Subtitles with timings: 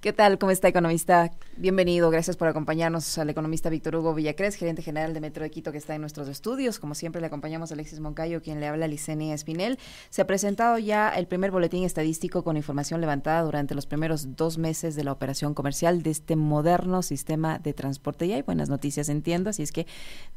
[0.00, 0.38] ¿Qué tal?
[0.38, 1.30] ¿Cómo está, economista?
[1.60, 2.08] Bienvenido.
[2.08, 5.78] Gracias por acompañarnos al economista Víctor Hugo Villacrés, gerente general de Metro de Quito, que
[5.78, 6.78] está en nuestros estudios.
[6.78, 9.76] Como siempre, le acompañamos a Alexis Moncayo, quien le habla a Licenia Espinel.
[10.08, 14.56] Se ha presentado ya el primer boletín estadístico con información levantada durante los primeros dos
[14.56, 18.26] meses de la operación comercial de este moderno sistema de transporte.
[18.26, 19.88] Y hay buenas noticias, entiendo, así es que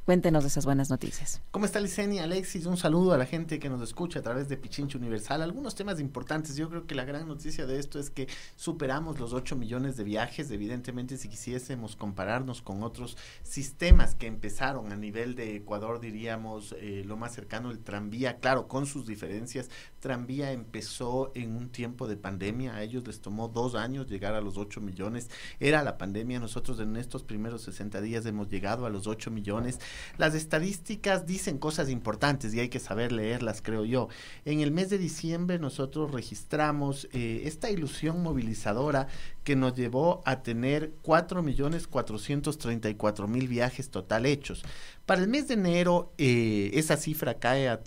[0.06, 1.40] cuéntenos de esas buenas noticias.
[1.52, 2.24] ¿Cómo está Licenia?
[2.24, 5.44] Alexis, un saludo a la gente que nos escucha a través de Pichincho Universal.
[5.44, 6.56] Algunos temas importantes.
[6.56, 10.04] Yo creo que la gran noticia de esto es que superamos los 8 millones de
[10.04, 10.50] viajes.
[10.50, 17.04] Evidentemente, si quisiésemos compararnos con otros sistemas que empezaron a nivel de Ecuador, diríamos eh,
[17.06, 19.70] lo más cercano, el tranvía, claro, con sus diferencias.
[20.02, 22.74] Tranvía empezó en un tiempo de pandemia.
[22.74, 25.30] A ellos les tomó dos años llegar a los 8 millones.
[25.60, 26.40] Era la pandemia.
[26.40, 29.80] Nosotros en estos primeros 60 días hemos llegado a los 8 millones.
[30.18, 34.08] Las estadísticas dicen cosas importantes y hay que saber leerlas, creo yo.
[34.44, 39.06] En el mes de diciembre nosotros registramos eh, esta ilusión movilizadora
[39.44, 44.64] que nos llevó a tener 4.434.000 viajes total hechos.
[45.06, 47.84] Para el mes de enero eh, esa cifra cae a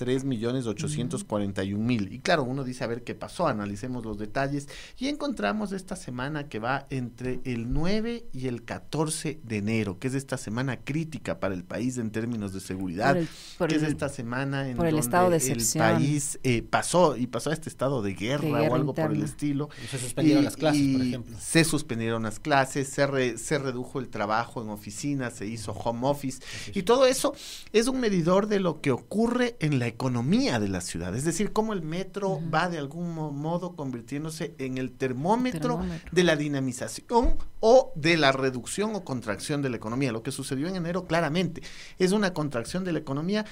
[2.08, 2.12] 3.841.000.
[2.12, 6.48] Y claro, uno dice a ver qué pasó, analicemos los detalles y encontramos esta semana
[6.48, 11.40] que va entre el 9 y el 14 de enero, que es esta semana crítica
[11.40, 15.04] para el país en términos de seguridad, que es esta semana en por el donde
[15.04, 18.94] estado de el país eh, pasó y pasó a este estado de guerra, o algo
[18.94, 19.68] por el estilo.
[19.90, 21.36] Se suspendieron las clases, por ejemplo.
[21.38, 26.42] Se suspendieron las clases, se, se redujo el trabajo en oficinas, se hizo home office
[26.72, 27.34] y todo eso
[27.72, 31.14] es un medidor de lo que ocurre en la economía de la ciudad.
[31.14, 36.24] Es decir, cómo el metro va de algún modo convirtiéndose en el termómetro, termómetro, de
[36.24, 40.10] la dinamización o de la reducción o contracción de la economía.
[40.10, 41.62] Lo que sucedió en enero claramente
[41.98, 43.44] es una contracción de la economía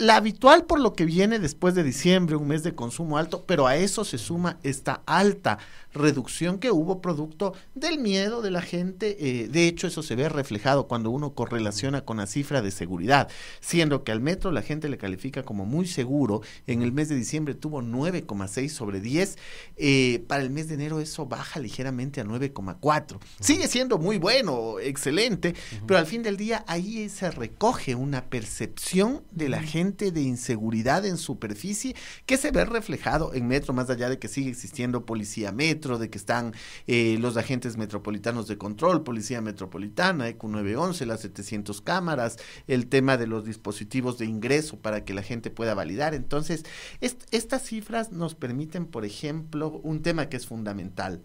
[0.00, 3.66] la habitual por lo que viene después de diciembre, un mes de consumo alto, pero
[3.66, 5.58] a eso se suma esta alta
[5.92, 9.16] reducción que hubo producto del miedo de la gente.
[9.20, 13.28] Eh, de hecho, eso se ve reflejado cuando uno correlaciona con la cifra de seguridad,
[13.60, 16.40] siendo que al metro la gente le califica como muy seguro.
[16.66, 19.36] En el mes de diciembre tuvo 9,6 sobre 10.
[19.76, 23.18] Eh, para el mes de enero eso baja ligeramente a 9,4.
[23.40, 25.54] Sigue siendo muy bueno, excelente,
[25.86, 31.04] pero al fin del día ahí se recoge una percepción de la gente de inseguridad
[31.04, 31.94] en superficie
[32.26, 36.10] que se ve reflejado en metro, más allá de que sigue existiendo policía metro, de
[36.10, 36.54] que están
[36.86, 42.36] eh, los agentes metropolitanos de control, policía metropolitana, ECU 911, las 700 cámaras,
[42.66, 46.14] el tema de los dispositivos de ingreso para que la gente pueda validar.
[46.14, 46.64] Entonces,
[47.00, 51.22] est estas cifras nos permiten, por ejemplo, un tema que es fundamental.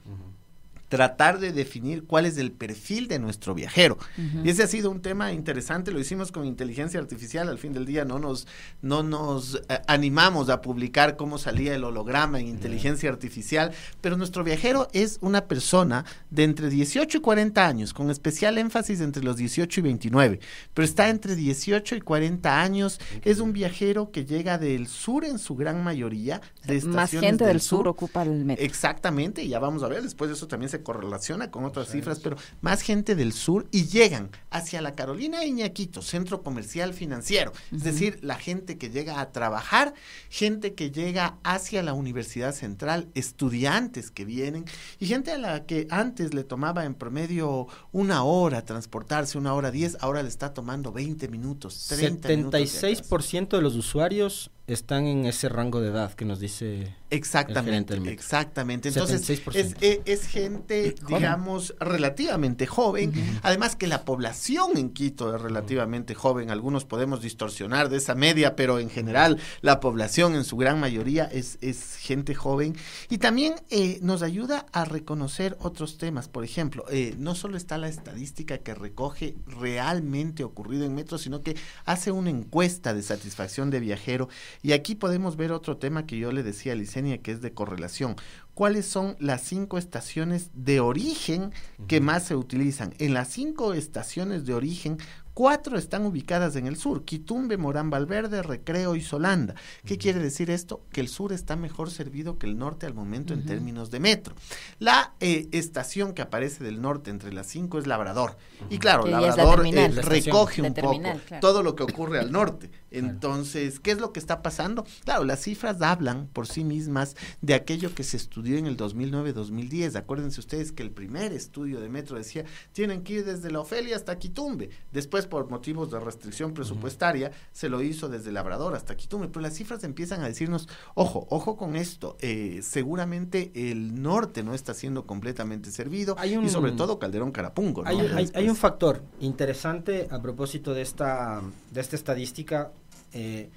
[0.89, 3.97] Tratar de definir cuál es el perfil de nuestro viajero.
[4.17, 4.45] Uh -huh.
[4.45, 7.85] Y ese ha sido un tema interesante, lo hicimos con inteligencia artificial, al fin del
[7.85, 8.47] día no nos,
[8.81, 13.15] no nos eh, animamos a publicar cómo salía el holograma en inteligencia uh -huh.
[13.15, 18.57] artificial, pero nuestro viajero es una persona de entre 18 y 40 años, con especial
[18.57, 20.39] énfasis entre los 18 y 29,
[20.73, 23.21] pero está entre 18 y 40 años, uh -huh.
[23.25, 27.53] es un viajero que llega del sur en su gran mayoría, de Más gente del,
[27.53, 28.63] del sur, sur ocupa el metro.
[28.63, 32.19] Exactamente, y ya vamos a ver, después de eso también se correlaciona con otras cifras,
[32.19, 37.51] pero más gente del sur y llegan hacia la Carolina Iñaquito, centro comercial financiero.
[37.51, 37.77] Uh -huh.
[37.77, 39.93] Es decir, la gente que llega a trabajar,
[40.29, 44.63] gente que llega hacia la Universidad Central, estudiantes que vienen
[44.99, 49.71] y gente a la que antes le tomaba en promedio una hora transportarse, una hora
[49.71, 55.05] diez, ahora le está tomando 20 minutos, 30 76% minutos de, de los usuarios están
[55.05, 58.89] en ese rango de edad que nos dice exactamente exactamente.
[58.89, 61.15] Entonces es, es, es, gente joven.
[61.15, 63.09] digamos relativamente joven.
[63.09, 63.39] Uh -huh.
[63.43, 66.49] además que la población en Quito es relativamente joven.
[66.49, 71.25] Algunos podemos distorsionar de esa media pero en general la población en su gran mayoría
[71.25, 72.75] es, es gente joven.
[73.09, 76.27] Y también eh, nos ayuda a reconocer otros temas.
[76.27, 81.41] Por ejemplo eh, no solo está la estadística que recoge realmente ocurrido en metro sino
[81.41, 81.55] que
[81.85, 84.27] hace una encuesta de satisfacción de viajero
[84.61, 87.53] y aquí podemos ver otro tema que yo le decía a Licenia, que es de
[87.53, 88.15] correlación.
[88.53, 91.51] ¿Cuáles son las cinco estaciones de origen
[91.87, 92.03] que uh -huh.
[92.03, 92.93] más se utilizan?
[92.99, 94.97] En las cinco estaciones de origen,
[95.35, 99.53] Cuatro están ubicadas en el sur, Quitumbe, Morán Valverde, Recreo y Solanda.
[99.83, 100.01] ¿Qué uh -huh.
[100.01, 100.85] quiere decir esto?
[100.93, 103.41] Que el sur está mejor servido que el norte al momento uh -huh.
[103.41, 104.33] en términos de metro.
[104.79, 108.31] La eh, estación que aparece del norte entre las cinco es Labrador.
[108.31, 108.75] Uh -huh.
[108.75, 111.41] Y claro, que Labrador eh, recoge un poco claro.
[111.41, 112.71] todo lo que ocurre al norte.
[112.91, 114.85] Entonces, ¿qué es lo que está pasando?
[115.03, 119.97] Claro, las cifras hablan por sí mismas de aquello que se estudió en el 2009-2010.
[119.97, 123.97] Acuérdense ustedes que el primer estudio de metro decía, tienen que ir desde la Ofelia
[123.97, 124.69] hasta Quitumbe.
[124.93, 129.41] Después después por motivos de restricción presupuestaria se lo hizo desde Labrador hasta Quitume, pero
[129.41, 134.73] las cifras empiezan a decirnos, ojo, ojo con esto, eh, seguramente el norte no está
[134.73, 137.83] siendo completamente servido y sobre todo Calderón Carapungo.
[137.85, 142.71] Hay, hay, un factor interesante a propósito de esta, de esta estadística.
[143.13, 143.49] Eh,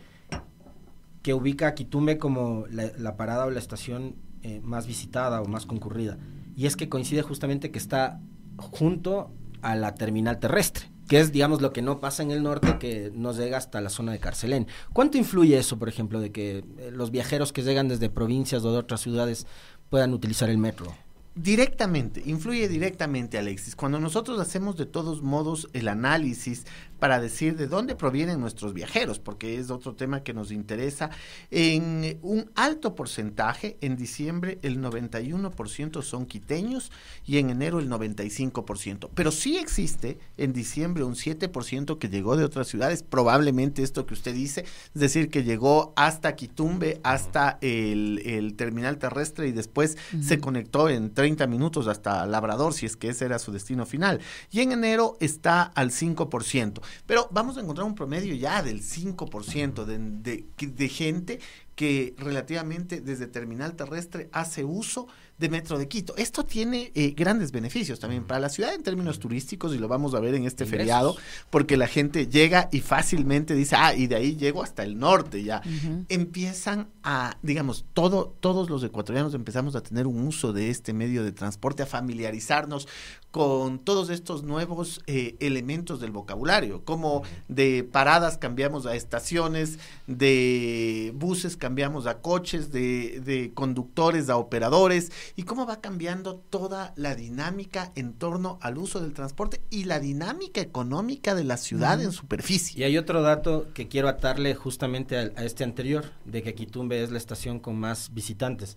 [1.22, 5.66] que ubica a Quitume como la, parada o la estación eh, más visitada o más
[5.66, 6.16] concurrida.
[6.56, 8.20] Y es que coincide justamente que está
[8.56, 9.30] junto
[9.60, 13.10] a la terminal terrestre, que es, digamos, lo que no pasa en el norte, que
[13.14, 14.68] nos llega hasta la zona de Carcelén.
[14.92, 18.72] ¿Cuánto influye eso, por ejemplo, de que eh, los viajeros que llegan desde provincias o
[18.72, 19.46] de otras ciudades
[19.88, 20.94] puedan utilizar el metro?
[21.34, 23.76] Directamente, influye directamente, Alexis.
[23.76, 26.66] Cuando nosotros hacemos de todos modos el análisis
[26.98, 31.10] para decir de dónde provienen nuestros viajeros, porque es otro tema que nos interesa,
[31.50, 36.90] en un alto porcentaje, en diciembre el 91% son quiteños
[37.24, 39.10] y en enero el 95%.
[39.14, 44.14] Pero sí existe en diciembre un 7% que llegó de otras ciudades, probablemente esto que
[44.14, 44.64] usted dice,
[44.94, 51.12] es decir, que llegó hasta Quitumbe, hasta el, terminal terrestre y después se conectó en
[51.12, 54.20] 30 minutos hasta Labrador, si es que ese era su destino final.
[54.50, 56.80] Y en enero está al 5%.
[57.06, 61.40] Pero vamos a encontrar un promedio ya del 5% de, de, de gente
[61.74, 65.06] que relativamente desde terminal terrestre hace uso
[65.38, 66.16] de Metro de Quito.
[66.16, 70.14] Esto tiene eh, grandes beneficios también para la ciudad en términos turísticos y lo vamos
[70.14, 71.16] a ver en este feriado,
[71.50, 75.42] porque la gente llega y fácilmente dice, ah, y de ahí llego hasta el norte
[75.42, 75.62] ya.
[76.08, 81.22] Empiezan a, digamos, todo, todos los ecuatorianos empezamos a tener un uso de este medio
[81.22, 82.88] de transporte, a familiarizarnos
[83.30, 91.12] con todos estos nuevos eh, elementos del vocabulario, como de paradas cambiamos a estaciones, de
[91.14, 97.14] buses cambiamos a coches, de, de conductores a operadores, y cómo va cambiando toda la
[97.14, 102.12] dinámica en torno al uso del transporte y la dinámica económica de la ciudad en
[102.12, 102.80] superficie.
[102.80, 107.02] Y hay otro dato que quiero atarle justamente a, a este anterior, de que Quitumbe
[107.02, 108.76] es la estación con más visitantes.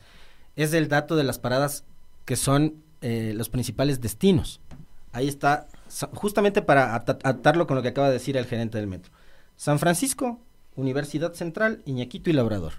[0.56, 1.84] Es el dato de las paradas
[2.26, 4.62] que son eh, los principales destinos.
[5.12, 5.68] Ahí está,
[6.14, 9.12] justamente para atarlo con lo que acaba de decir el gerente del metro.
[9.56, 10.40] San Francisco,
[10.76, 12.74] Universidad Central, Iñaquito y Labrador.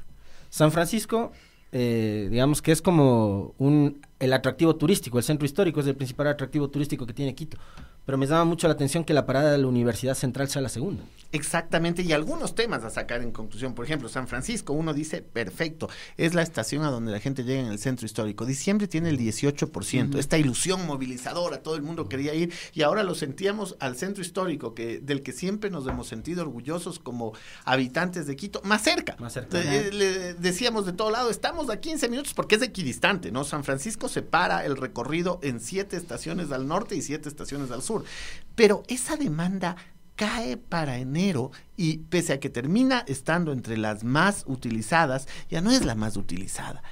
[0.48, 1.32] San Francisco,
[1.72, 6.28] eh, digamos que es como un, el atractivo turístico, el centro histórico es el principal
[6.28, 7.58] atractivo turístico que tiene Quito
[8.04, 10.69] pero me llama mucho la atención que la parada de la Universidad Central sea la
[10.69, 11.04] segunda.
[11.32, 13.75] Exactamente, y algunos temas a sacar en conclusión.
[13.75, 15.88] Por ejemplo, San Francisco, uno dice, perfecto,
[16.19, 18.44] es la estación a donde la gente llega en el centro histórico.
[18.44, 23.14] Diciembre tiene el 18%, esta ilusión movilizadora, todo el mundo quería ir, y ahora lo
[23.14, 27.32] sentíamos al centro histórico, que del que siempre nos hemos sentido orgullosos como
[27.64, 29.16] habitantes de Quito, más cerca.
[29.19, 29.58] Más cerca.
[29.62, 33.44] Eh, le decíamos de todo lado, estamos a 15 minutos porque es equidistante, ¿no?
[33.44, 37.92] San Francisco separa el recorrido en siete estaciones al norte y siete estaciones al sur.
[38.55, 39.77] Pero esa demanda
[40.17, 45.71] cae para enero y pese a que termina estando entre las más utilizadas, ya no
[45.71, 46.83] es la más utilizada.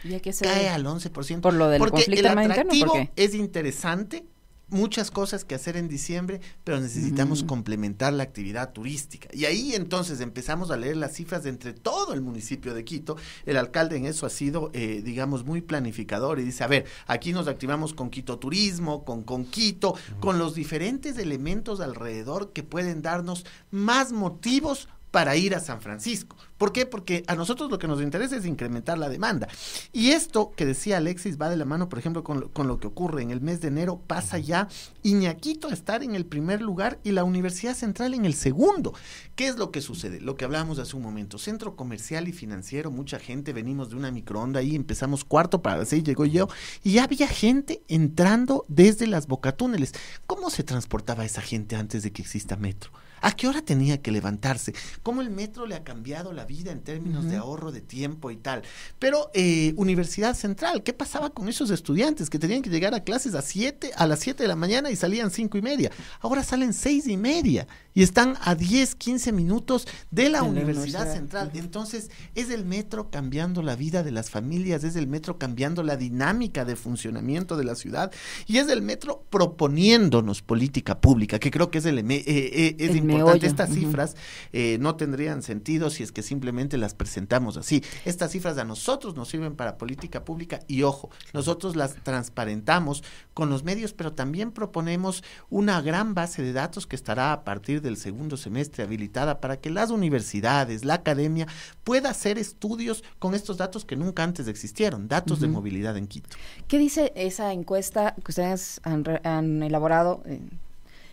[0.41, 1.41] cae al 11%.
[1.41, 4.25] Por lo del porque conflicto el atractivo es interesante,
[4.70, 9.28] muchas cosas que hacer en diciembre, pero necesitamos complementar la actividad turística.
[9.32, 13.17] Y ahí entonces empezamos a leer las cifras de entre todo el municipio de Quito.
[13.46, 17.32] El alcalde en eso ha sido, eh, digamos, muy planificador y dice, a ver, aquí
[17.32, 23.02] nos activamos con Quito Turismo, con, con Quito, con los diferentes elementos alrededor que pueden
[23.02, 26.36] darnos más motivos para ir a San Francisco.
[26.56, 26.84] ¿Por qué?
[26.84, 29.48] Porque a nosotros lo que nos interesa es incrementar la demanda.
[29.92, 32.78] Y esto que decía Alexis va de la mano, por ejemplo, con lo, con lo
[32.78, 34.68] que ocurre en el mes de enero, pasa ya
[35.02, 38.92] Iñaquito a estar en el primer lugar y la Universidad Central en el segundo.
[39.35, 40.20] ¿Qué es lo que sucede?
[40.20, 41.38] Lo que hablábamos hace un momento.
[41.38, 45.88] Centro comercial y financiero, mucha gente, venimos de una microonda y empezamos cuarto para las
[45.88, 46.49] seis, llegó yo,
[46.82, 49.94] y había gente entrando desde las bocatúneles.
[50.26, 52.90] ¿Cómo se transportaba esa gente antes de que exista metro?
[53.20, 54.74] ¿A qué hora tenía que levantarse?
[55.02, 58.36] ¿Cómo el metro le ha cambiado la vida en términos de ahorro de tiempo y
[58.36, 58.62] tal?
[58.98, 63.34] Pero eh, Universidad Central, ¿qué pasaba con esos estudiantes que tenían que llegar a clases
[63.34, 65.90] a siete, a las 7 de la mañana y salían cinco y media?
[66.20, 71.50] Ahora salen seis y media y están a 10, 15 minutos de la Universidad, Central.
[71.54, 75.96] Entonces, es el metro cambiando la vida de las familias, es el metro cambiando la
[75.96, 78.12] dinámica de funcionamiento de la ciudad
[78.46, 82.94] y es el metro proponiéndonos política pública, que creo que es el, eh, eh, es
[83.12, 83.47] importante.
[83.47, 84.17] Estas cifras
[84.52, 87.83] eh, no tendrían sentido si es que simplemente las presentamos así.
[88.05, 93.02] Estas cifras a nosotros nos sirven para política pública y ojo, nosotros las transparentamos
[93.35, 97.83] con los medios, pero también proponemos una gran base de datos que estará a partir
[97.83, 101.47] del segundo semestre habilitada para que las universidades, la academia
[101.85, 106.37] pueda hacer estudios con estos datos que nunca antes existieron, datos de movilidad en Quito.
[106.69, 110.23] ¿Qué dice esa encuesta que ustedes han, elaborado?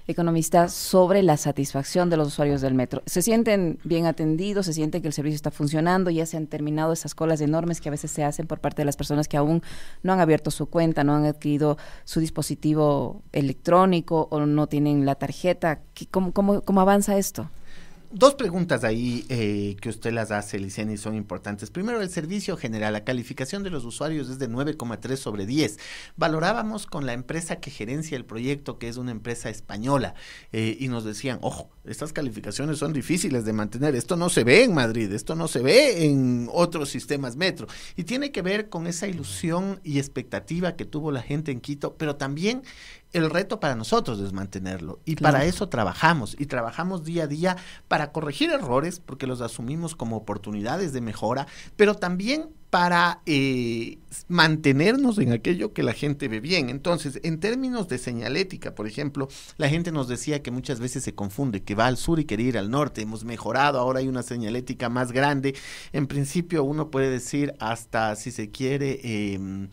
[0.07, 3.03] Economista, sobre la satisfacción de los usuarios del metro.
[3.05, 4.65] ¿Se sienten bien atendidos?
[4.65, 6.09] ¿Se sienten que el servicio está funcionando?
[6.09, 8.85] ¿Ya se han terminado esas colas enormes que a veces se hacen por parte de
[8.85, 9.61] las personas que aún
[10.03, 15.15] no han abierto su cuenta, no han adquirido su dispositivo electrónico o no tienen la
[15.15, 15.81] tarjeta?
[16.09, 17.49] ¿Cómo, cómo, cómo avanza esto?
[18.09, 21.69] Dos preguntas ahí eh, que usted las hace, Liceni, son importantes.
[21.69, 25.77] Primero, el servicio general, la calificación de los usuarios es de 9,3 sobre 10.
[26.15, 30.15] Valorábamos con la empresa que gerencia el proyecto, que es una empresa española,
[30.53, 34.63] eh, y nos decían, ojo, estas calificaciones son difíciles de mantener, esto no se ve
[34.63, 37.67] en Madrid, esto no se ve en otros sistemas metro.
[37.97, 41.97] Y tiene que ver con esa ilusión y expectativa que tuvo la gente en Quito,
[41.97, 42.61] pero también
[43.17, 44.99] el reto para nosotros es mantenerlo.
[45.05, 46.35] Y para eso trabajamos.
[46.39, 47.57] Y trabajamos día a día
[47.87, 53.97] para corregir errores, porque los asumimos como oportunidades de mejora, pero también para eh,
[54.27, 56.69] mantenernos en aquello que la gente ve bien.
[56.69, 61.15] Entonces, en términos de señalética, por ejemplo, la gente nos decía que muchas veces se
[61.15, 63.01] confunde, que va al sur y quiere ir al norte.
[63.01, 65.55] Hemos mejorado, ahora hay una señalética más grande.
[65.93, 69.69] En principio, uno puede decir hasta, si se quiere, eh,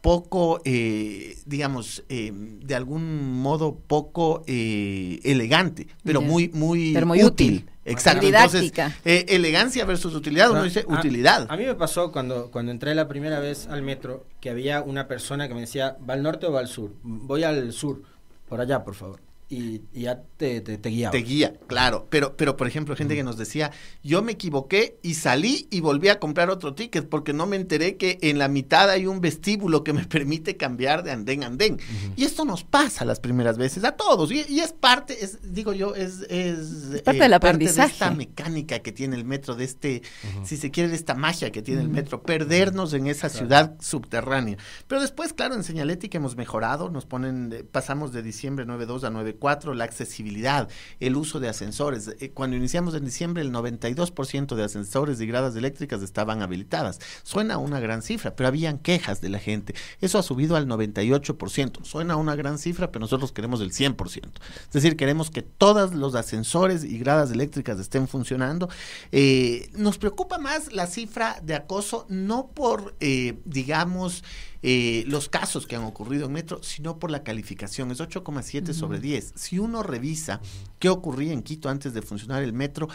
[0.00, 7.66] poco, eh, digamos, eh, de algún modo poco eh, elegante, pero muy, muy, muy útil.
[7.84, 8.26] Exacto.
[8.26, 8.72] Entonces,
[9.04, 11.46] elegancia versus utilidad, uno dice utilidad.
[11.48, 15.08] A mí me pasó cuando, cuando entré la primera vez al metro que había una
[15.08, 16.94] persona que me decía, ¿va al norte o va al sur?
[17.02, 18.02] Voy al sur,
[18.48, 21.10] por allá, por favor y, ya te, te, guía.
[21.10, 22.06] Te guía, claro.
[22.08, 23.72] Pero, pero por ejemplo, gente que nos decía,
[24.04, 27.96] yo me equivoqué y salí y volví a comprar otro ticket porque no me enteré
[27.96, 31.78] que en la mitad hay un vestíbulo que me permite cambiar de andén a andén.
[32.14, 34.30] Y esto nos pasa las primeras veces a todos.
[34.30, 37.88] Y, es parte, es, digo yo, es, es, parte, del aprendizaje.
[37.88, 40.02] de esta mecánica que tiene el metro, de este,
[40.44, 44.58] si se quiere, de esta magia que tiene el metro, perdernos en esa ciudad subterránea.
[44.86, 49.39] Pero después, claro, en señalética hemos mejorado, nos ponen, pasamos de diciembre 9.2 a 9
[49.40, 50.68] Cuatro, la accesibilidad,
[51.00, 52.14] el uso de ascensores.
[52.20, 57.00] Eh, cuando iniciamos en diciembre, el 92% de ascensores y gradas eléctricas estaban habilitadas.
[57.24, 59.74] Suena una gran cifra, pero habían quejas de la gente.
[60.00, 61.84] Eso ha subido al 98%.
[61.84, 64.30] Suena una gran cifra, pero nosotros queremos el 100%.
[64.66, 68.68] Es decir, queremos que todos los ascensores y gradas eléctricas estén funcionando.
[69.10, 74.22] Eh, nos preocupa más la cifra de acoso, no por, eh, digamos,
[74.62, 77.90] eh, los casos que han ocurrido en Metro, sino por la calificación.
[77.90, 79.32] Es 8,7 sobre 10.
[79.36, 80.40] Si uno revisa
[80.78, 82.88] qué ocurría en Quito antes de funcionar el Metro,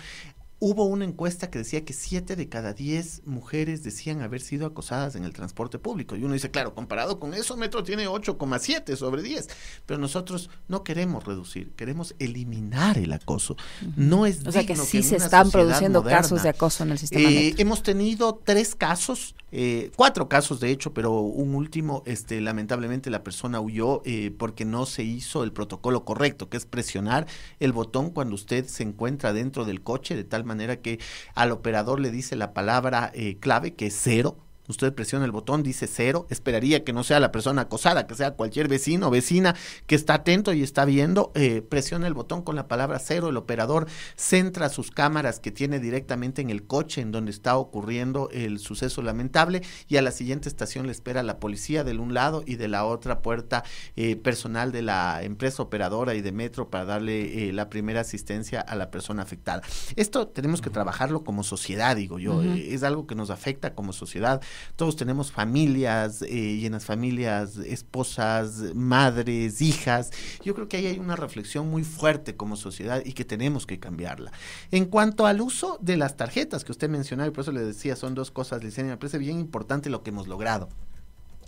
[0.60, 5.16] Hubo una encuesta que decía que 7 de cada 10 mujeres decían haber sido acosadas
[5.16, 6.16] en el transporte público.
[6.16, 9.50] Y uno dice, claro, comparado con eso, Metro tiene 8,7 sobre 10.
[9.86, 13.58] Pero nosotros no queremos reducir, queremos eliminar el acoso.
[13.98, 17.30] No es O sea que sí se están produciendo casos de acoso en el sistema.
[17.30, 23.10] Eh, hemos tenido tres casos, eh, cuatro casos de hecho, pero un último, este, lamentablemente
[23.10, 27.28] la persona huyó eh, porque no se hizo el protocolo correcto, que es presionar
[27.60, 31.00] el botón cuando usted se encuentra dentro del coche de tal manera que
[31.34, 35.64] al operador le dice la palabra eh, clave que es cero Usted presiona el botón,
[35.64, 36.26] dice cero.
[36.30, 39.56] Esperaría que no sea la persona acosada, que sea cualquier vecino o vecina
[39.86, 41.32] que está atento y está viendo.
[41.36, 43.30] Eh, presiona el botón con la palabra cero.
[43.30, 48.30] El operador centra sus cámaras que tiene directamente en el coche en donde está ocurriendo
[48.32, 52.44] el suceso lamentable y a la siguiente estación le espera la policía del un lado
[52.46, 53.64] y de la otra puerta
[53.96, 58.62] eh, personal de la empresa operadora y de metro para darle eh, la primera asistencia
[58.62, 59.62] a la persona afectada.
[59.96, 62.42] Esto tenemos que trabajarlo como sociedad, digo yo.
[62.44, 64.42] es algo que nos afecta como sociedad
[64.76, 70.12] todos tenemos familias eh, las familias esposas, madres, hijas.
[70.44, 73.80] Yo creo que ahí hay una reflexión muy fuerte como sociedad y que tenemos que
[73.80, 74.32] cambiarla.
[74.72, 77.96] En cuanto al uso de las tarjetas que usted mencionaba, y por eso le decía,
[77.96, 80.70] son dos cosas, Licenia, me parece bien importante lo que hemos logrado.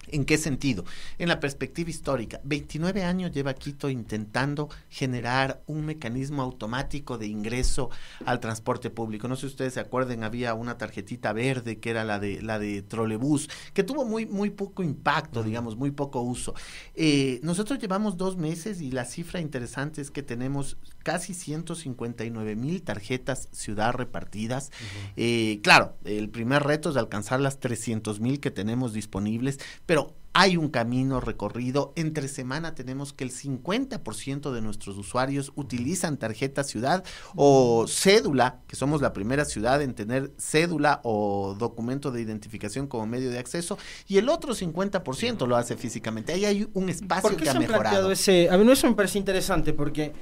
[0.08, 0.86] ¿En qué sentido?
[1.18, 2.40] En la perspectiva histórica.
[2.44, 7.90] 29 años lleva Quito intentando generar un mecanismo automático de ingreso
[8.26, 9.28] al transporte público.
[9.28, 12.60] No sé si ustedes se acuerden, había una tarjetita verde que era la de la
[12.60, 16.54] de trolebús, que tuvo muy, muy poco impacto, digamos, muy poco uso.
[16.96, 22.82] Eh, nosotros llevamos dos meses y la cifra interesante es que tenemos casi 159 mil
[22.84, 24.72] tarjetas ciudad repartidas.
[25.16, 29.97] Eh, claro, el primer reto es alcanzar las 300 mil que tenemos disponibles, pero
[30.40, 31.94] hay un camino recorrido.
[31.96, 37.04] Entre semana tenemos que el 50% de nuestros usuarios utilizan tarjeta ciudad
[37.36, 43.08] o cédula, que somos la primera ciudad en tener cédula o documento de identificación como
[43.08, 46.34] medio de acceso, y el otro 50% lo hace físicamente.
[46.34, 48.12] Ahí hay un espacio que ha mejorado.
[48.12, 50.14] Ese, a mí eso me parece interesante porque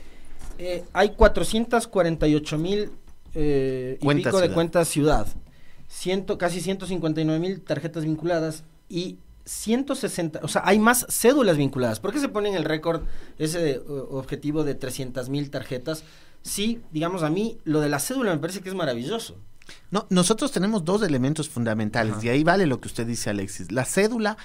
[0.57, 2.91] eh, hay 448 mil
[3.33, 5.27] eh, y pico de cuentas ciudad,
[5.89, 11.99] ciento, casi 159 mil tarjetas vinculadas y 160, o sea, hay más cédulas vinculadas.
[11.99, 13.03] ¿Por qué se pone en el récord
[13.37, 16.03] ese objetivo de 300 mil tarjetas?
[16.41, 19.37] Sí, digamos, a mí lo de la cédula me parece que es maravilloso.
[19.91, 23.71] No, nosotros tenemos dos elementos fundamentales y ahí vale lo que usted dice, Alexis.
[23.71, 24.37] La cédula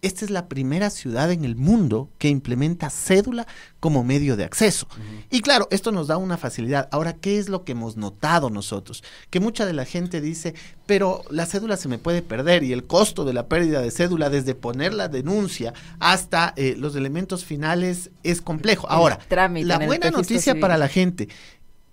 [0.00, 3.46] esta es la primera ciudad en el mundo que implementa cédula
[3.80, 4.86] como medio de acceso.
[5.30, 6.88] Y claro, esto nos da una facilidad.
[6.92, 9.02] Ahora, ¿qué es lo que hemos notado nosotros?
[9.30, 10.54] Que mucha de la gente dice,
[10.86, 14.30] pero la cédula se me puede perder y el costo de la pérdida de cédula
[14.30, 18.88] desde poner la denuncia hasta eh, los elementos finales es complejo.
[18.88, 21.28] Ahora, la buena noticia para la gente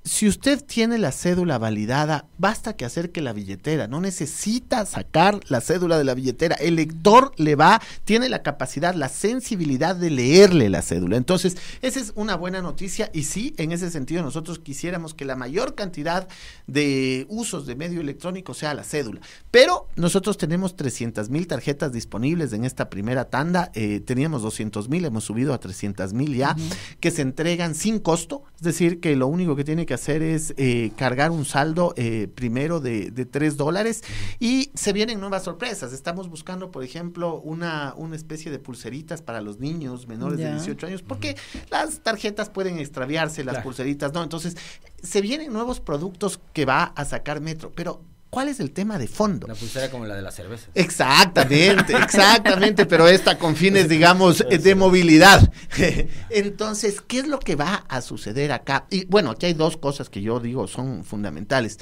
[0.05, 5.61] si usted tiene la cédula validada, basta que acerque la billetera, no necesita sacar la
[5.61, 10.69] cédula de la billetera, el lector le va, tiene la capacidad, la sensibilidad de leerle
[10.69, 11.17] la cédula.
[11.17, 13.09] Entonces, esa es una buena noticia.
[13.13, 16.27] Y sí, en ese sentido nosotros quisiéramos que la mayor cantidad
[16.67, 22.53] de usos de medio electrónico sea la cédula, pero nosotros tenemos 300 mil tarjetas disponibles
[22.53, 26.55] en esta primera tanda, eh, teníamos 200 mil, hemos subido a 300 mil ya,
[26.99, 30.53] que se entregan sin costo, es decir, que lo único que tiene que hacer es
[30.57, 34.03] eh, cargar un saldo eh, primero de, de 3 dólares
[34.39, 35.93] y se vienen nuevas sorpresas.
[35.93, 40.87] Estamos buscando, por ejemplo, una, una especie de pulseritas para los niños menores de 18
[40.87, 41.35] años, porque
[41.69, 44.23] las tarjetas pueden extraviarse, las pulseritas no.
[44.23, 44.55] Entonces,
[45.01, 48.01] se vienen nuevos productos que va a sacar Metro, pero
[48.35, 49.47] ¿Cuál es el tema de fondo?
[49.47, 50.67] La pulsera como la de la cerveza.
[50.75, 55.53] Exactamente, exactamente, pero esta con fines, digamos, de movilidad.
[56.29, 58.87] Entonces, ¿qué es lo que va a suceder acá?
[58.89, 61.79] Y bueno, aquí hay dos cosas que yo digo son fundamentales.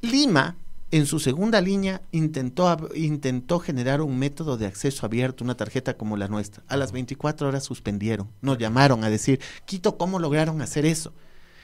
[0.00, 0.56] Lima,
[0.90, 6.16] en su segunda línea, intentó, intentó generar un método de acceso abierto, una tarjeta como
[6.16, 6.64] la nuestra.
[6.66, 11.12] A las 24 horas suspendieron, nos llamaron a decir, Quito, ¿cómo lograron hacer eso?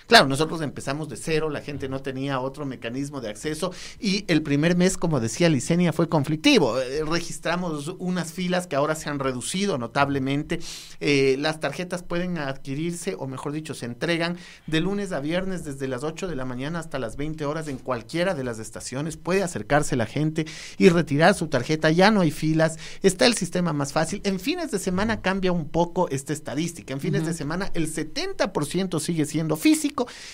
[0.08, 4.42] Claro, nosotros empezamos de cero, la gente no tenía otro mecanismo de acceso y el
[4.42, 6.80] primer mes, como decía Licenia, fue conflictivo.
[6.80, 10.60] Eh, registramos unas filas que ahora se han reducido notablemente.
[11.00, 15.88] Eh, las tarjetas pueden adquirirse, o mejor dicho, se entregan de lunes a viernes desde
[15.88, 19.18] las 8 de la mañana hasta las 20 horas en cualquiera de las estaciones.
[19.18, 20.46] Puede acercarse la gente
[20.78, 21.90] y retirar su tarjeta.
[21.90, 24.22] Ya no hay filas, está el sistema más fácil.
[24.24, 26.94] En fines de semana cambia un poco esta estadística.
[26.94, 29.58] En fines de semana el 70% sigue siendo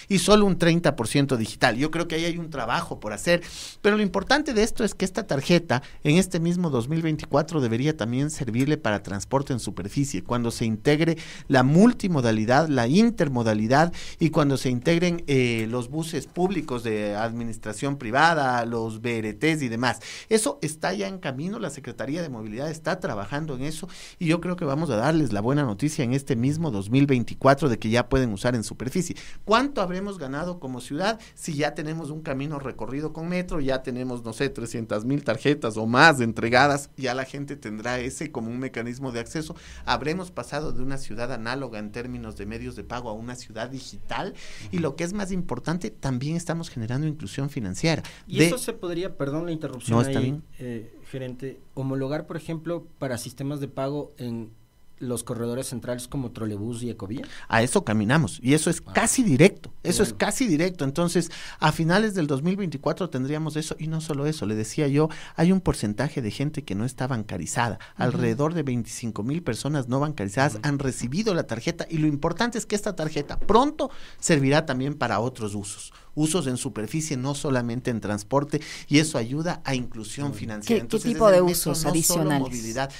[0.08, 1.76] y solo un 30% digital.
[1.76, 3.42] Yo creo que ahí hay un trabajo por hacer,
[3.80, 8.30] pero lo importante de esto es que esta tarjeta en este mismo 2024 debería también
[8.30, 11.16] servirle para transporte en superficie, cuando se integre
[11.48, 18.64] la multimodalidad, la intermodalidad y cuando se integren eh, los buses públicos de administración privada,
[18.64, 20.00] los BRTs y demás.
[20.28, 24.40] Eso está ya en camino, la Secretaría de Movilidad está trabajando en eso y yo
[24.40, 28.08] creo que vamos a darles la buena noticia en este mismo 2024 de que ya
[28.08, 29.16] pueden usar en superficie.
[29.54, 34.24] ¿Cuánto habremos ganado como ciudad si ya tenemos un camino recorrido con metro, ya tenemos,
[34.24, 38.58] no sé, 300 mil tarjetas o más entregadas, ya la gente tendrá ese como un
[38.58, 39.54] mecanismo de acceso?
[39.84, 43.70] Habremos pasado de una ciudad análoga en términos de medios de pago a una ciudad
[43.70, 44.34] digital
[44.72, 48.02] y lo que es más importante, también estamos generando inclusión financiera.
[48.26, 53.60] Y eso se podría, perdón la interrupción ahí, eh, gerente, homologar, por ejemplo, para sistemas
[53.60, 54.50] de pago en
[54.98, 57.26] los corredores centrales como trolebús y ecovía?
[57.48, 58.92] A eso caminamos y eso es ah.
[58.92, 60.84] casi directo, eso es casi directo.
[60.84, 65.52] Entonces, a finales del 2024 tendríamos eso y no solo eso, le decía yo, hay
[65.52, 70.58] un porcentaje de gente que no está bancarizada, alrededor de 25 mil personas no bancarizadas
[70.62, 75.20] han recibido la tarjeta y lo importante es que esta tarjeta pronto servirá también para
[75.20, 80.86] otros usos usos en superficie, no solamente en transporte, y eso ayuda a inclusión financiera.
[80.86, 82.40] ¿Qué, tipo de usos adicionales?
[82.40, 82.90] movilidad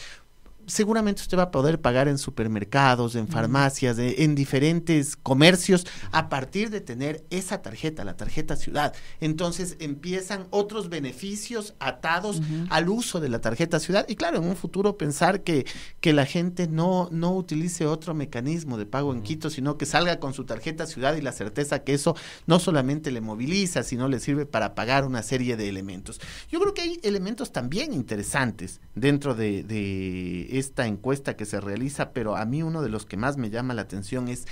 [0.66, 6.70] seguramente usted va a poder pagar en supermercados, en farmacias, en diferentes comercios a partir
[6.70, 8.94] de tener esa tarjeta, la tarjeta ciudad.
[9.20, 14.56] Entonces empiezan otros beneficios atados al uso de la tarjeta ciudad y claro, en un
[14.56, 15.66] futuro pensar que,
[16.00, 20.20] que la gente no, no utilice otro mecanismo de pago en Quito, sino que salga
[20.20, 24.20] con su tarjeta ciudad y la certeza que eso no solamente le moviliza, sino le
[24.20, 26.20] sirve para pagar una serie de elementos.
[26.50, 32.10] Yo creo que hay elementos también interesantes dentro de, de esta encuesta que se realiza,
[32.10, 34.46] pero a mí uno de los que más me llama la atención es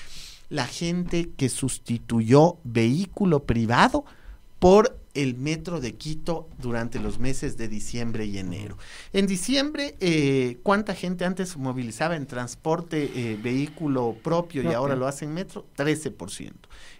[0.49, 4.05] la gente que sustituyó vehículo privado
[4.59, 8.79] por el metro de Quito durante los meses de diciembre y enero.
[9.13, 15.07] En diciembre, eh, ¿cuánta gente antes movilizaba en transporte eh, vehículo propio y ahora lo
[15.07, 15.67] hace en metro?
[15.77, 16.53] 13%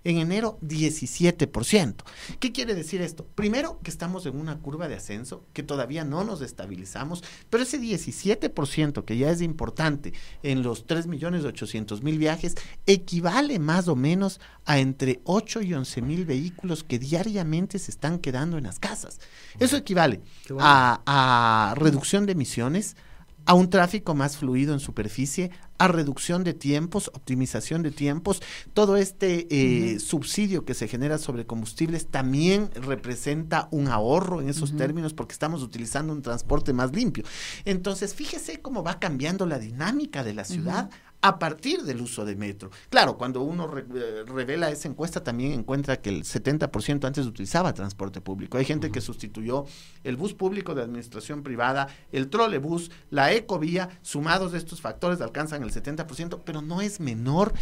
[0.05, 1.95] en enero 17%.
[2.41, 3.27] ¿Qué quiere decir esto?
[3.35, 7.81] Primero, que estamos en una curva de ascenso, que todavía no nos estabilizamos, pero ese
[7.81, 10.13] 17% que ya es importante
[10.43, 12.55] en los 3 millones 800 mil viajes,
[12.87, 18.19] equivale más o menos a entre 8 y 11 mil vehículos que diariamente se están
[18.19, 19.21] quedando en las casas.
[19.59, 20.21] Eso equivale
[20.59, 22.97] a, a reducción de emisiones,
[23.45, 28.41] a un tráfico más fluido en superficie, a reducción de tiempos, optimización de tiempos.
[28.73, 34.77] Todo este eh, subsidio que se genera sobre combustibles también representa un ahorro en esos
[34.77, 37.25] términos porque estamos utilizando un transporte más limpio.
[37.65, 40.91] Entonces, fíjese cómo va cambiando la dinámica de la ciudad
[41.23, 42.71] a partir del uso de metro.
[42.91, 48.21] Claro, cuando uno eh, revela esa encuesta también encuentra que el 70% antes utilizaba transporte
[48.21, 48.59] público.
[48.59, 49.65] Hay gente que sustituyó
[50.03, 55.63] el bus público de administración privada, el trolebús, la ecovía, sumados de estos factores alcanzan
[55.63, 57.53] el 70%, pero no es menor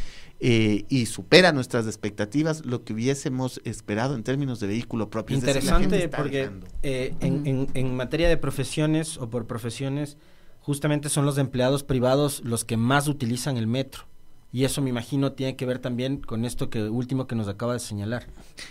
[0.40, 5.37] eh, y supera nuestras expectativas lo que hubiésemos esperado en términos de vehículo propio.
[5.37, 6.51] Interesante porque
[6.83, 10.16] eh, en, en materia de profesiones o por profesiones,
[10.61, 14.05] justamente son los empleados privados los que más utilizan el metro.
[14.53, 17.75] Y eso me imagino tiene que ver también con esto que último que nos acaba
[17.75, 18.27] de señalar.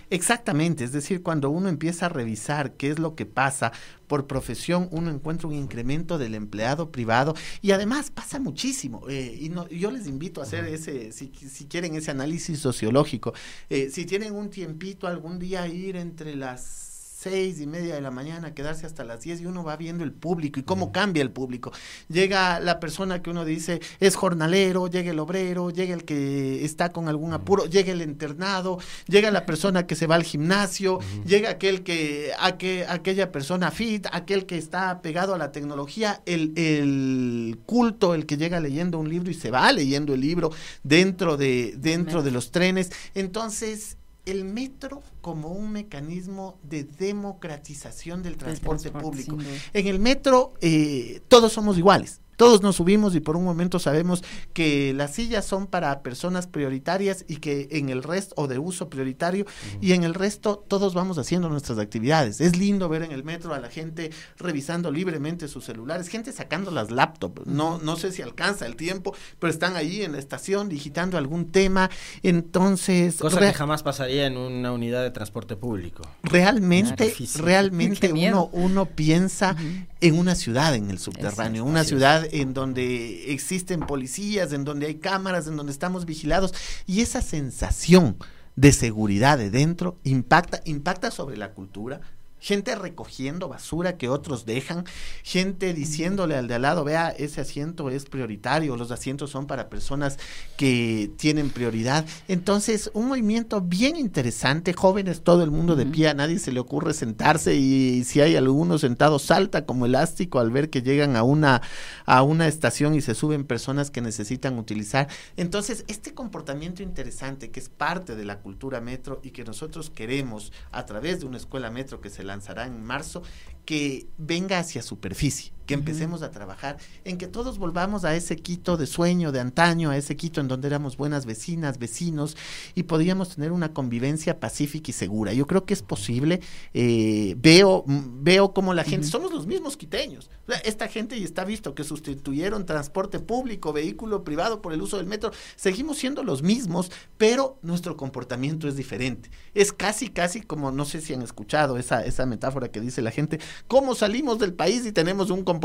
[0.09, 3.71] Exactamente, es decir, cuando uno empieza a revisar qué es lo que pasa
[4.07, 9.03] por profesión, uno encuentra un incremento del empleado privado y además pasa muchísimo.
[9.07, 13.33] Eh, y no, yo les invito a hacer ese, si, si quieren, ese análisis sociológico.
[13.69, 16.88] Eh, si tienen un tiempito algún día ir entre las
[17.19, 20.13] seis y media de la mañana, quedarse hasta las diez y uno va viendo el
[20.13, 21.73] público y cómo cambia el público.
[22.07, 26.93] Llega la persona que uno dice es jornalero, llega el obrero, llega el que está
[26.93, 31.49] con algún apuro, llega el internado, llega la persona que se va al gimnasio, llega
[31.49, 38.13] aquel que, aquella persona fit, aquel que está pegado a la tecnología, el, el culto,
[38.13, 40.51] el que llega leyendo un libro y se va leyendo el libro
[40.83, 42.91] dentro de, dentro de los trenes.
[43.13, 43.97] Entonces,
[44.29, 49.37] el metro como un mecanismo de democratización del transporte, público.
[49.73, 52.21] En el metro eh, todos somos iguales.
[52.39, 54.23] Todos nos subimos y por un momento sabemos
[54.53, 58.89] que las sillas son para personas prioritarias y que en el resto, o de uso
[58.89, 59.45] prioritario,
[59.81, 62.39] y en el resto todos vamos haciendo nuestras actividades.
[62.39, 66.71] Es lindo ver en el metro a la gente revisando libremente sus celulares, gente sacando
[66.71, 67.45] las laptops.
[67.45, 71.51] No, no sé si alcanza el tiempo, pero están ahí en la estación digitando algún
[71.51, 71.89] tema.
[72.23, 73.17] Entonces.
[73.17, 76.03] Cosa que jamás pasaría en una unidad de transporte público.
[76.23, 79.57] Realmente, realmente uno, uno piensa
[79.99, 84.95] en una ciudad en el subterráneo, una ciudad en donde existen policías, en donde hay
[84.95, 86.53] cámaras, en donde estamos vigilados
[86.85, 88.17] y esa sensación
[88.55, 92.01] de seguridad de dentro impacta impacta sobre la cultura,
[92.39, 94.85] gente recogiendo basura que otros dejan,
[95.23, 99.69] gente diciéndole al de al lado, vea, ese asiento es prioritario, los asientos son para
[99.69, 100.17] personas
[100.57, 102.05] que tienen prioridad.
[102.27, 106.59] Entonces, un movimiento bien interesante, jóvenes, todo el mundo de pie, a nadie se le
[106.59, 111.23] ocurre sentarse y si hay alguno sentado salta como elástico al ver que llegan a
[111.23, 111.61] una
[112.05, 115.07] a una estación y se suben personas que necesitan utilizar.
[115.37, 120.51] Entonces, este comportamiento interesante que es parte de la cultura metro y que nosotros queremos
[120.71, 123.21] a través de una escuela metro que se lanzará en marzo,
[123.65, 128.75] que venga hacia superficie, que empecemos a trabajar en que todos volvamos a ese Quito
[128.75, 132.35] de sueño de antaño, a ese Quito en donde éramos buenas vecinas, vecinos
[132.73, 135.31] y podíamos tener una convivencia pacífica y segura.
[135.31, 136.41] Yo creo que es posible.
[136.73, 140.31] Eh, veo, mm, veo como la gente, somos los mismos quiteños.
[140.63, 145.05] esta gente y está visto que sustituyeron transporte público, vehículo privado por el uso del
[145.05, 145.29] metro.
[145.55, 149.29] Seguimos siendo los mismos, pero nuestro comportamiento es diferente.
[149.53, 153.11] Es casi, casi como, no sé si han escuchado esa, esa metáfora que dice la
[153.11, 155.58] gente, ¿Cómo salimos del país y tenemos un comportamiento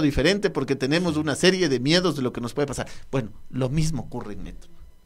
[0.00, 2.88] diferente porque tenemos una serie de miedos de lo que nos puede pasar?
[3.10, 4.46] Bueno, lo mismo ocurre en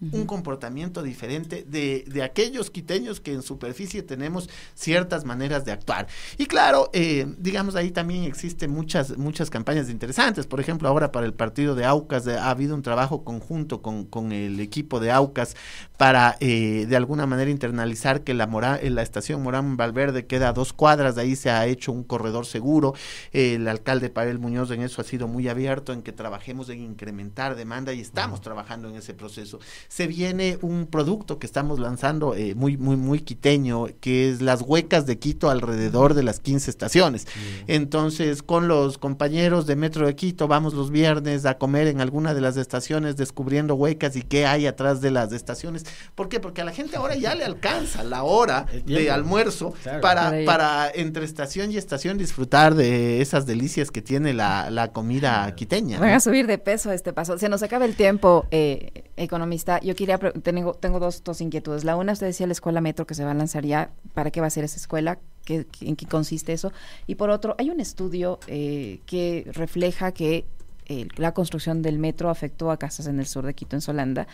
[0.01, 6.07] Un comportamiento diferente de, de, aquellos quiteños que en superficie tenemos ciertas maneras de actuar.
[6.37, 10.47] Y claro, eh, digamos, ahí también existen muchas, muchas campañas interesantes.
[10.47, 14.05] Por ejemplo, ahora para el partido de Aucas eh, ha habido un trabajo conjunto con,
[14.05, 15.57] con el equipo de Aucas
[15.97, 20.53] para eh, de alguna manera internalizar que la, Mora, la estación Morán Valverde queda a
[20.53, 22.95] dos cuadras, de ahí se ha hecho un corredor seguro.
[23.33, 27.57] el alcalde Pavel Muñoz en eso ha sido muy abierto, en que trabajemos en incrementar
[27.57, 29.59] demanda y estamos trabajando en ese proceso
[29.89, 34.61] se viene un producto que estamos lanzando eh, muy, muy, muy quiteño, que es las
[34.61, 37.27] huecas de Quito alrededor de las 15 estaciones.
[37.67, 42.35] Entonces, con los compañeros de Metro de Quito, vamos los viernes a comer en alguna
[42.35, 45.85] de las estaciones descubriendo huecas y qué hay atrás de las estaciones.
[46.15, 46.39] ¿Por qué?
[46.39, 49.73] Porque a la gente ahora ya le alcanza la hora de almuerzo
[50.03, 55.55] para, para entre estación y estación disfrutar de esas delicias que tiene la, la comida
[55.55, 55.99] quiteña.
[55.99, 57.39] Van a subir de peso este paso.
[57.39, 61.85] Se nos acaba el tiempo, eh, economista yo quería, tengo, tengo dos, dos inquietudes.
[61.85, 63.91] La una, usted decía la escuela metro que se va a lanzar ya.
[64.15, 65.19] ¿Para qué va a ser esa escuela?
[65.45, 66.73] ¿Qué, ¿En qué consiste eso?
[67.07, 70.47] Y por otro, hay un estudio eh, que refleja que
[70.87, 74.27] eh, la construcción del metro afectó a casas en el sur de Quito, en Solanda,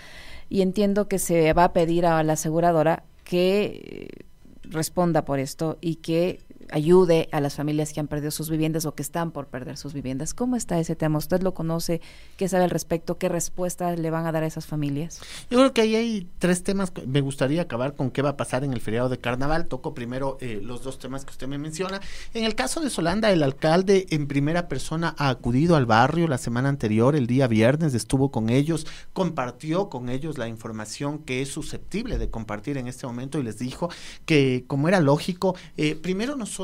[0.49, 4.25] y entiendo que se va a pedir a la aseguradora que eh,
[4.63, 6.41] responda por esto y que
[6.75, 9.93] ayude a las familias que han perdido sus viviendas o que están por perder sus
[9.93, 10.35] viviendas.
[10.35, 11.19] ¿Cómo está ese tema?
[11.19, 12.01] ¿Usted lo conoce?
[12.37, 13.17] ¿Qué sabe al respecto?
[13.17, 15.21] ¿Qué respuesta le van a dar a esas familias?
[15.51, 16.93] Yo creo que ahí hay tres temas.
[17.07, 19.69] Me gustaría acabar con qué va a pasar en el feriado de carnaval.
[19.69, 22.01] Toco primero eh, los dos temas que usted me menciona.
[22.35, 26.39] En el caso de Solanda, el alcalde en primera persona ha acudido al barrio la
[26.39, 31.51] semana anterior, el día viernes, estuvo con ellos, compartió con ellos la información que es
[31.51, 33.91] susceptible de compartir en este momento y les dijo
[34.27, 36.64] que, como era lógico, eh, primero nosotros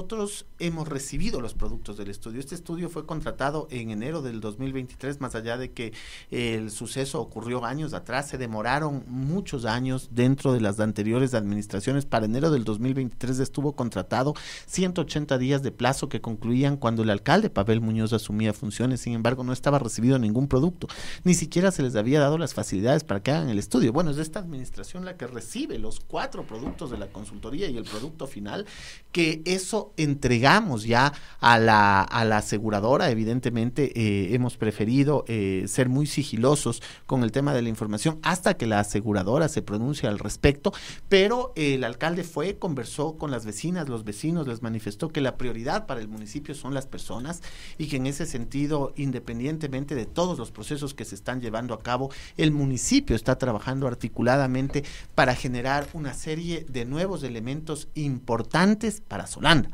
[0.59, 2.41] hemos recibido los productos del estudio.
[2.41, 5.93] Este estudio fue contratado en enero del 2023, más allá de que
[6.31, 12.07] el suceso ocurrió años atrás, se demoraron muchos años dentro de las anteriores administraciones.
[12.07, 14.35] Para enero del 2023 estuvo contratado
[14.67, 19.01] 180 días de plazo que concluían cuando el alcalde Pavel Muñoz asumía funciones.
[19.01, 20.89] Sin embargo, no estaba recibido ningún producto.
[21.25, 23.93] Ni siquiera se les había dado las facilidades para que hagan el estudio.
[23.93, 27.85] Bueno, es esta administración la que recibe los cuatro productos de la consultoría y el
[27.85, 28.67] producto final,
[29.13, 33.11] que eso entregamos ya a la, a la aseguradora.
[33.11, 38.55] Evidentemente, eh, hemos preferido eh, ser muy sigilosos con el tema de la información hasta
[38.55, 40.73] que la aseguradora se pronuncie al respecto,
[41.09, 45.87] pero el alcalde fue, conversó con las vecinas, los vecinos, les manifestó que la prioridad
[45.87, 47.43] para el municipio son las personas
[47.79, 51.83] y que en ese sentido, independientemente de todos los procesos que se están llevando a
[51.83, 59.27] cabo, el municipio está trabajando articuladamente para generar una serie de nuevos elementos importantes para
[59.27, 59.70] Solanda.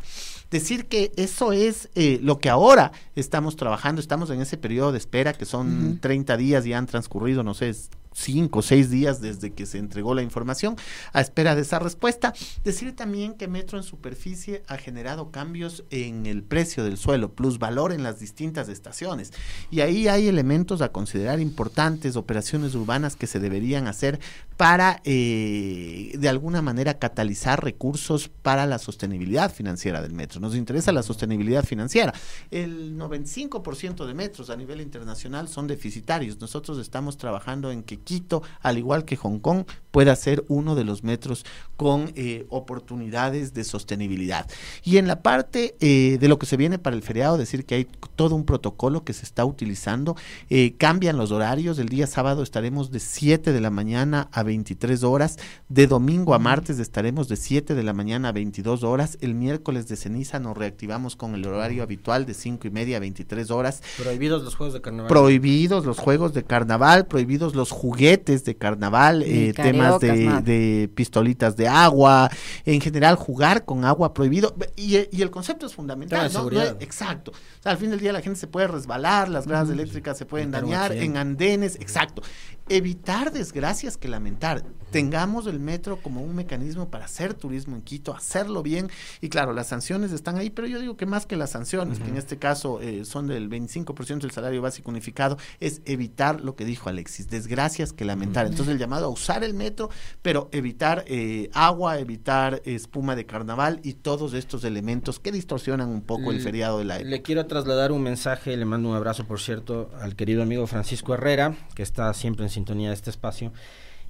[0.51, 4.99] Decir que eso es eh, lo que ahora estamos trabajando, estamos en ese periodo de
[4.99, 7.75] espera que son 30 días y han transcurrido, no sé,
[8.17, 10.77] cinco o seis días desde que se entregó la información
[11.13, 12.33] a espera de esa respuesta.
[12.65, 17.59] Decir también que Metro en superficie ha generado cambios en el precio del suelo, plus
[17.59, 19.33] valor en las distintas estaciones.
[19.71, 24.19] Y ahí hay elementos a considerar importantes, operaciones urbanas que se deberían hacer
[24.57, 30.41] para eh, de alguna manera catalizar recursos para la sostenibilidad financiera del metro.
[30.41, 32.15] Nos interesa la sostenibilidad financiera.
[32.51, 36.41] El 95% de metros a nivel internacional son deficitarios.
[36.41, 40.85] Nosotros estamos trabajando en que Quito, al igual que Hong Kong, pueda ser uno de
[40.85, 41.45] los metros
[41.77, 44.47] con eh, oportunidades de sostenibilidad.
[44.85, 47.75] Y en la parte eh, de lo que se viene para el feriado, decir que
[47.75, 50.15] hay todo un protocolo que se está utilizando.
[50.51, 51.79] Eh, cambian los horarios.
[51.81, 55.39] El día sábado estaremos de 7 de la mañana a 23 horas.
[55.69, 59.19] De domingo a martes estaremos de 7 de la mañana a 22 horas.
[59.21, 63.01] El miércoles de ceniza nos reactivamos con el horario habitual de 5 y media a
[63.01, 63.83] 23 horas.
[63.97, 65.09] Prohibidos los juegos de carnaval.
[65.09, 71.69] Prohibidos los juegos de carnaval, prohibidos los juguetes de carnaval, eh, temas de, pistolitas de
[71.69, 72.31] agua,
[72.65, 74.55] en general jugar con agua prohibido.
[74.77, 76.31] Y, el concepto es fundamental.
[76.33, 76.51] ¿no?
[76.81, 77.33] exacto.
[77.65, 80.93] al fin del día la gente se puede resbalar, las gradas eléctricas se pueden dañar,
[80.93, 82.23] en andenes, exacto
[82.69, 84.65] evitar desgracias que lamentar.
[84.91, 88.89] Tengamos el metro como un mecanismo para hacer turismo en Quito, hacerlo bien.
[89.21, 92.09] Y claro, las sanciones están ahí, pero yo digo que más que las sanciones, que
[92.09, 96.65] en este caso eh, son del 25% del salario básico unificado, es evitar lo que
[96.65, 98.47] dijo Alexis, desgracias que lamentar.
[98.47, 99.91] Entonces el llamado a usar el metro,
[100.23, 106.03] pero evitar eh, agua, evitar espuma de carnaval y todos estos elementos que distorsionan un
[106.03, 109.41] poco el feriado de la Le quiero trasladar un mensaje, le mando un abrazo, por
[109.41, 113.53] cierto, al querido amigo Francisco Herrera, que está siempre en sintonía de este espacio,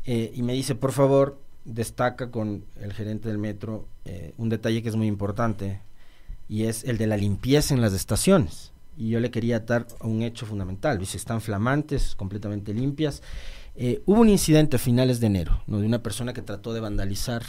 [0.05, 4.83] eh, y me dice, por favor, destaca con el gerente del metro eh, un detalle
[4.83, 5.81] que es muy importante,
[6.49, 8.73] y es el de la limpieza en las estaciones.
[8.97, 13.23] Y yo le quería dar un hecho fundamental, dice, están flamantes, completamente limpias.
[13.77, 15.79] Eh, hubo un incidente a finales de enero, ¿no?
[15.81, 17.43] de una persona que trató de vandalizar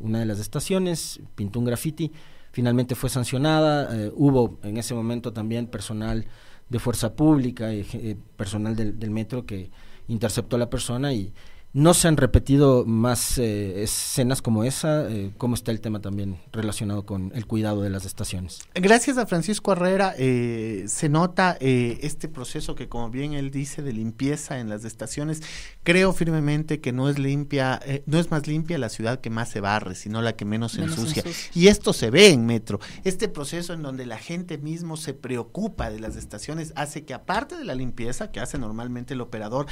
[0.00, 2.10] una de las estaciones, pintó un graffiti,
[2.52, 6.24] finalmente fue sancionada, hubo en ese momento también personal
[6.70, 9.70] de fuerza pública, y personal del, del metro que
[10.08, 11.34] interceptó a la persona y
[11.76, 15.10] no se han repetido más eh, escenas como esa.
[15.10, 18.60] Eh, ¿Cómo está el tema también relacionado con el cuidado de las estaciones?
[18.74, 23.92] Gracias a Francisco Herrera eh, se nota este proceso que, como bien él dice, de
[23.92, 25.42] limpieza en las estaciones.
[25.82, 29.60] Creo firmemente que no es limpia, no es más limpia la ciudad que más se
[29.60, 31.24] barre, sino la que menos, se ensucia.
[31.52, 32.80] Y esto se ve en Metro.
[33.04, 37.54] Este proceso en donde la gente mismo se preocupa de las estaciones hace que, aparte
[37.54, 39.66] de la limpieza que hace normalmente el operador,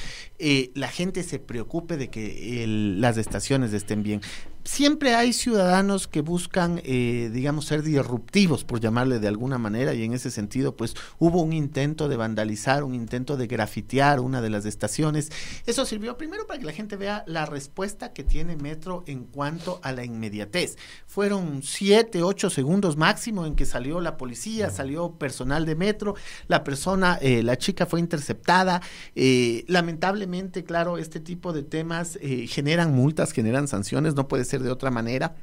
[0.74, 2.64] la gente se preocupe de que
[2.98, 4.20] las estaciones estén bien
[4.64, 10.02] siempre hay ciudadanos que buscan, eh, digamos, ser disruptivos, por llamarle de alguna manera, y
[10.02, 14.50] en ese sentido, pues hubo un intento de vandalizar, un intento de grafitear una de
[14.50, 15.30] las estaciones.
[15.66, 19.80] Eso sirvió primero para que la gente vea la respuesta que tiene Metro en cuanto
[19.82, 20.76] a la inmediatez.
[21.06, 26.14] Fueron siete, ocho segundos máximo en que salió la policía, salió personal de Metro,
[26.48, 28.80] la persona, eh, la chica fue interceptada.
[29.14, 31.83] Eh, lamentablemente, claro, este tipo de temas
[32.46, 35.34] generan multas, generan sanciones, no puede ser de otra manera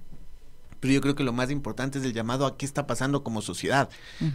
[0.81, 3.41] pero yo creo que lo más importante es el llamado a qué está pasando como
[3.41, 3.89] sociedad.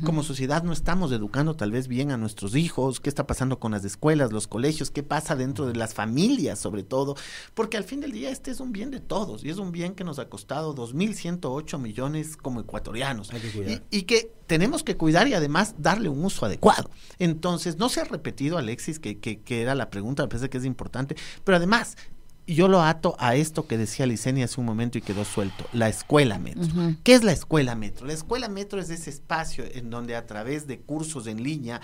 [0.05, 3.73] Como sociedad no estamos educando tal vez bien a nuestros hijos, qué está pasando con
[3.73, 7.17] las escuelas, los colegios, qué pasa dentro de las familias sobre todo,
[7.55, 9.95] porque al fin del día este es un bien de todos y es un bien
[9.95, 13.31] que nos ha costado 2.108 millones como ecuatorianos
[13.91, 16.91] y, y que tenemos que cuidar y además darle un uso adecuado.
[17.19, 20.59] Entonces, no se ha repetido, Alexis, que, que, que era la pregunta, me parece que
[20.59, 21.97] es importante, pero además
[22.55, 25.89] yo lo ato a esto que decía Licenia hace un momento y quedó suelto, la
[25.89, 26.69] escuela metro.
[27.03, 28.07] ¿Qué es la escuela metro?
[28.07, 31.81] La escuela metro es ese espacio en donde a través de cursos en línea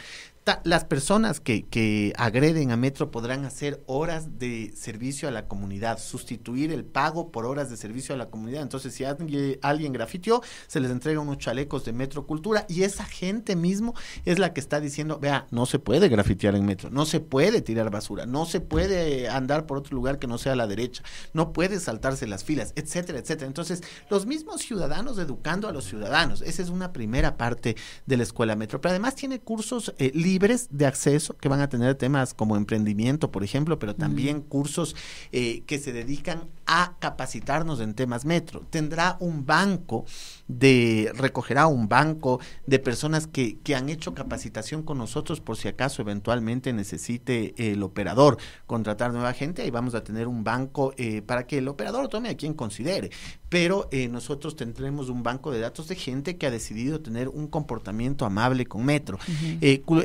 [0.64, 6.00] las personas que, que, agreden a Metro podrán hacer horas de servicio a la comunidad,
[6.00, 8.62] sustituir el pago por horas de servicio a la comunidad.
[8.62, 13.04] Entonces, si alguien, alguien grafitió, se les entrega unos chalecos de Metro Cultura y esa
[13.04, 17.06] gente mismo es la que está diciendo, vea, no se puede grafitear en Metro, no
[17.06, 20.56] se puede tirar basura, no se puede andar por otro lugar que no sea a
[20.56, 23.46] la derecha, no puede saltarse las filas, etcétera, etcétera.
[23.46, 27.76] Entonces, los mismos ciudadanos educando a los ciudadanos, esa es una primera parte
[28.06, 31.94] de la escuela Metro, pero además tiene cursos eh, de acceso que van a tener
[31.94, 34.96] temas como emprendimiento, por ejemplo, pero también cursos
[35.32, 38.60] eh, que se dedican a capacitarnos en temas metro.
[38.70, 40.04] Tendrá un banco
[40.48, 45.68] de, recogerá un banco de personas que, que han hecho capacitación con nosotros por si
[45.68, 51.22] acaso eventualmente necesite el operador contratar nueva gente, y vamos a tener un banco eh,
[51.22, 53.10] para que el operador tome a quien considere.
[53.48, 57.48] Pero eh, nosotros tendremos un banco de datos de gente que ha decidido tener un
[57.48, 59.18] comportamiento amable con Metro.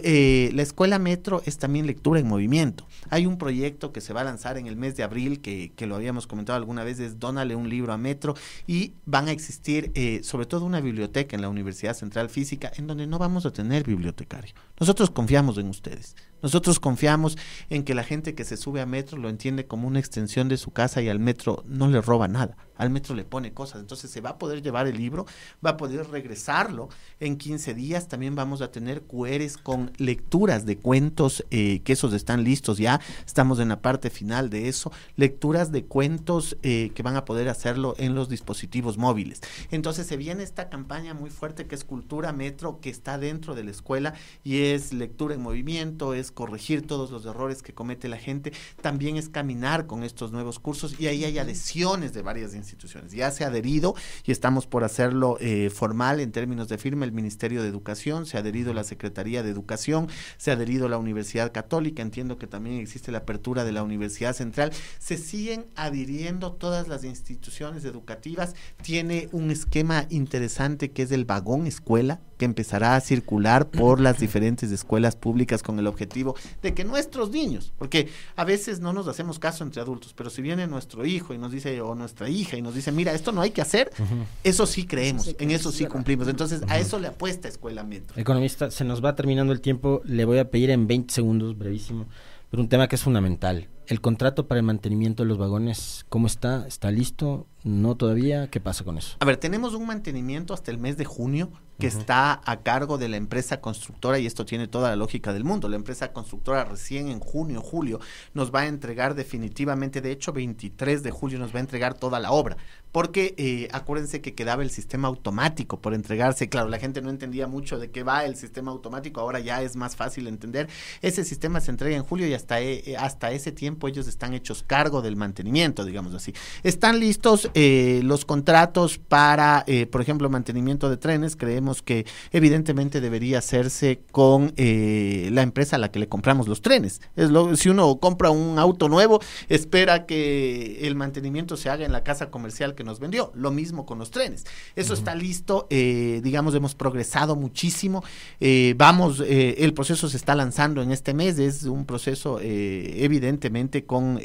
[0.03, 2.85] eh, la escuela Metro es también lectura en movimiento.
[3.09, 5.87] Hay un proyecto que se va a lanzar en el mes de abril, que, que
[5.87, 8.35] lo habíamos comentado alguna vez, es Dónale un libro a Metro,
[8.67, 12.85] y van a existir eh, sobre todo una biblioteca en la Universidad Central Física, en
[12.85, 14.53] donde no vamos a tener bibliotecario.
[14.79, 16.15] Nosotros confiamos en ustedes.
[16.41, 17.37] Nosotros confiamos
[17.69, 20.57] en que la gente que se sube a metro lo entiende como una extensión de
[20.57, 23.81] su casa y al metro no le roba nada, al metro le pone cosas.
[23.81, 25.25] Entonces se va a poder llevar el libro,
[25.65, 28.07] va a poder regresarlo en 15 días.
[28.07, 33.01] También vamos a tener QRs con lecturas de cuentos, eh, que esos están listos ya,
[33.25, 34.91] estamos en la parte final de eso.
[35.15, 39.41] Lecturas de cuentos eh, que van a poder hacerlo en los dispositivos móviles.
[39.71, 43.63] Entonces se viene esta campaña muy fuerte que es Cultura Metro, que está dentro de
[43.63, 48.17] la escuela y es lectura en movimiento, es corregir todos los errores que comete la
[48.17, 53.11] gente, también es caminar con estos nuevos cursos y ahí hay adhesiones de varias instituciones.
[53.11, 57.11] Ya se ha adherido y estamos por hacerlo eh, formal en términos de firma el
[57.11, 61.51] Ministerio de Educación, se ha adherido la Secretaría de Educación, se ha adherido la Universidad
[61.51, 66.87] Católica, entiendo que también existe la apertura de la Universidad Central, se siguen adhiriendo todas
[66.87, 73.01] las instituciones educativas, tiene un esquema interesante que es el vagón escuela, que empezará a
[73.01, 76.16] circular por las diferentes escuelas públicas con el objetivo
[76.61, 80.41] de que nuestros niños, porque a veces no nos hacemos caso entre adultos, pero si
[80.41, 83.41] viene nuestro hijo y nos dice, o nuestra hija y nos dice, mira, esto no
[83.41, 84.25] hay que hacer, uh -huh.
[84.43, 86.27] eso sí creemos, en eso sí cumplimos.
[86.27, 86.71] Entonces, uh -huh.
[86.71, 88.19] a eso le apuesta Escuela Metro.
[88.19, 92.05] Economista, se nos va terminando el tiempo, le voy a pedir en 20 segundos, brevísimo,
[92.49, 93.67] pero un tema que es fundamental.
[93.87, 96.67] El contrato para el mantenimiento de los vagones, ¿cómo está?
[96.67, 97.47] ¿Está listo?
[97.63, 98.49] ¿No todavía?
[98.49, 99.15] ¿Qué pasa con eso?
[99.19, 101.99] A ver, tenemos un mantenimiento hasta el mes de junio que uh -huh.
[101.99, 105.69] está a cargo de la empresa constructora y esto tiene toda la lógica del mundo.
[105.69, 107.99] La empresa constructora recién en junio, julio
[108.33, 112.19] nos va a entregar definitivamente, de hecho 23 de julio nos va a entregar toda
[112.19, 112.57] la obra,
[112.91, 116.49] porque eh, acuérdense que quedaba el sistema automático por entregarse.
[116.49, 119.75] Claro, la gente no entendía mucho de qué va el sistema automático, ahora ya es
[119.75, 120.67] más fácil entender.
[121.01, 124.63] Ese sistema se entrega en julio y hasta, eh, hasta ese tiempo ellos están hechos
[124.63, 126.33] cargo del mantenimiento, digamos así.
[126.63, 133.01] Están listos eh, los contratos para, eh, por ejemplo, mantenimiento de trenes, creemos que evidentemente
[133.01, 137.01] debería hacerse con eh, la empresa a la que le compramos los trenes.
[137.15, 139.19] Es lo, si uno compra un auto nuevo,
[139.49, 143.31] espera que el mantenimiento se haga en la casa comercial que nos vendió.
[143.35, 144.45] Lo mismo con los trenes.
[144.75, 144.99] Eso uh -huh.
[144.99, 148.03] está listo, eh, digamos, hemos progresado muchísimo.
[148.39, 154.19] Eh, vamos, el proceso se está lanzando en este mes, es un proceso evidentemente con,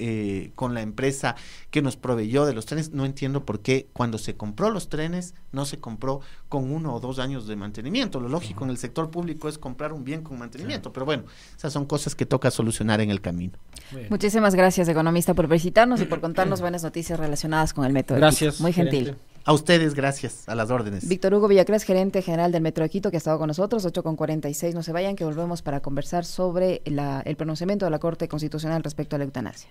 [0.55, 1.37] con la empresa
[1.71, 2.93] que nos proveyó de los trenes.
[2.93, 7.01] No entiendo por qué cuando se compró los trenes no se compró con uno o
[7.01, 8.21] dos años de mantenimiento.
[8.21, 8.65] Lo lógico uh -huh.
[8.65, 10.93] en el sector público es comprar un bien con mantenimiento, sí.
[10.95, 11.25] pero bueno,
[11.57, 13.59] esas son cosas que toca solucionar en el camino.
[13.91, 14.07] Bien.
[14.11, 18.17] Muchísimas gracias, economista, por visitarnos y por contarnos buenas noticias relacionadas con el metro.
[18.43, 18.61] Gracias.
[18.61, 19.05] Muy gentil.
[19.05, 19.33] Gerente.
[19.45, 21.09] A ustedes, gracias, a las órdenes.
[21.09, 24.03] Víctor Hugo Villacrés, gerente general del Metro de Quito, que ha estado con nosotros, 8
[24.05, 24.75] con 46.
[24.75, 28.85] No se vayan, que volvemos para conversar sobre la, el pronunciamiento de la Corte Constitucional
[28.85, 29.69] respecto a la eutanasia.